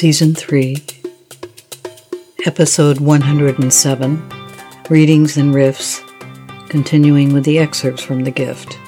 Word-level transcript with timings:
Season 0.00 0.34
3, 0.34 0.76
Episode 2.46 3.00
107 3.00 4.32
Readings 4.88 5.36
and 5.36 5.54
Riffs, 5.54 6.00
continuing 6.70 7.34
with 7.34 7.44
the 7.44 7.58
excerpts 7.58 8.02
from 8.02 8.24
The 8.24 8.30
Gift. 8.30 8.78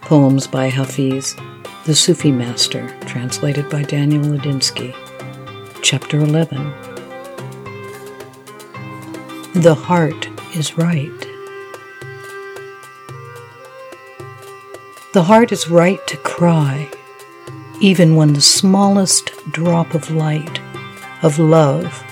Poems 0.00 0.48
by 0.48 0.66
Hafiz, 0.66 1.36
The 1.84 1.94
Sufi 1.94 2.32
Master, 2.32 2.88
translated 3.02 3.70
by 3.70 3.84
Daniel 3.84 4.24
Ladinsky. 4.24 4.96
Chapter 5.80 6.18
11 6.18 6.72
The 9.54 9.76
Heart 9.76 10.28
is 10.56 10.76
Right. 10.76 11.20
The 15.12 15.22
heart 15.22 15.52
is 15.52 15.70
right 15.70 16.04
to 16.08 16.16
cry 16.16 16.90
even 17.80 18.16
when 18.16 18.32
the 18.32 18.40
smallest 18.40 19.30
drop 19.50 19.94
of 19.94 20.10
light, 20.10 20.60
of 21.22 21.38
love, 21.38 22.02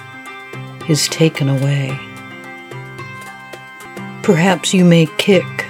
is 0.88 1.08
taken 1.08 1.48
away. 1.48 1.98
Perhaps 4.22 4.74
you 4.74 4.84
may 4.84 5.06
kick, 5.18 5.66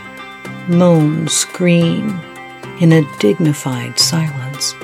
moan, 0.69 1.29
scream 1.29 2.21
in 2.81 2.93
a 2.93 3.19
dignified 3.19 3.99
silence. 3.99 4.75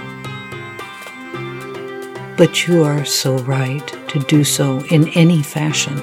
But 2.37 2.67
you 2.67 2.85
are 2.85 3.05
so 3.05 3.39
right 3.39 3.87
to 4.09 4.19
do 4.21 4.45
so 4.45 4.81
in 4.87 5.09
any 5.11 5.43
fashion 5.43 6.03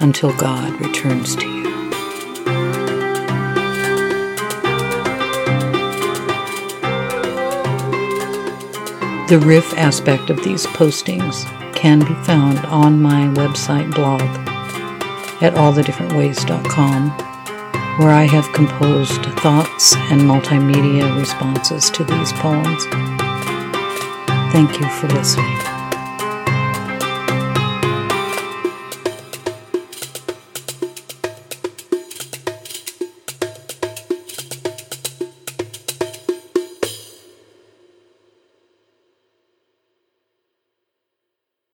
until 0.00 0.34
God 0.36 0.80
returns 0.80 1.36
to 1.36 1.46
you. 1.46 1.59
The 9.30 9.38
riff 9.38 9.72
aspect 9.74 10.28
of 10.28 10.42
these 10.42 10.66
postings 10.66 11.44
can 11.72 12.00
be 12.00 12.14
found 12.24 12.58
on 12.66 13.00
my 13.00 13.28
website 13.40 13.94
blog 13.94 14.22
at 15.40 15.54
allthedifferentways.com, 15.54 17.10
where 18.00 18.10
I 18.10 18.24
have 18.24 18.52
composed 18.52 19.24
thoughts 19.38 19.94
and 19.94 20.22
multimedia 20.22 21.16
responses 21.16 21.90
to 21.90 22.02
these 22.02 22.32
poems. 22.32 22.84
Thank 24.52 24.80
you 24.80 24.88
for 24.88 25.06
listening. 25.06 25.79